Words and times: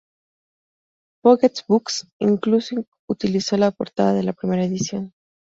Pocket 1.21 1.53
Books 1.67 2.07
incluso 2.17 2.85
utilizó 3.07 3.55
la 3.57 3.69
portada 3.69 4.15
de 4.15 4.23
la 4.23 4.33
primera 4.33 4.63
edición. 4.65 5.13